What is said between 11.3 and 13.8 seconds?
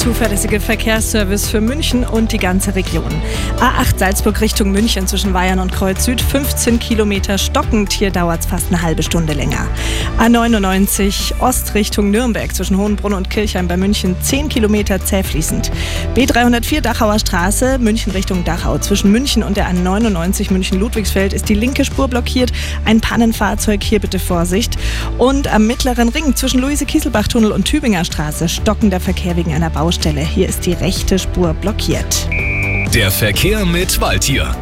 Ost Richtung Nürnberg zwischen Hohenbrunn und Kirchheim bei